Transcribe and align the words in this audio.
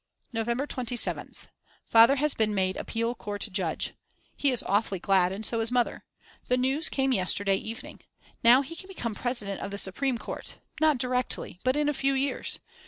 November 0.33 0.65
27th. 0.65 1.47
Father 1.85 2.15
has 2.15 2.33
been 2.33 2.55
made 2.55 2.75
Appeal 2.75 3.13
Court 3.13 3.47
Judge. 3.51 3.93
He 4.35 4.49
is 4.49 4.63
awfully 4.63 4.97
glad 4.97 5.31
and 5.31 5.45
so 5.45 5.59
is 5.59 5.69
Mother. 5.71 6.05
The 6.47 6.57
news 6.57 6.89
came 6.89 7.13
yesterday 7.13 7.57
evening. 7.57 8.01
Now 8.43 8.63
he 8.63 8.75
can 8.75 8.87
become 8.87 9.13
President 9.13 9.61
of 9.61 9.69
the 9.69 9.77
Supreme 9.77 10.17
Court, 10.17 10.55
not 10.79 10.97
directly, 10.97 11.59
but 11.63 11.75
in 11.75 11.87
a 11.87 11.93
few 11.93 12.15
years. 12.15 12.57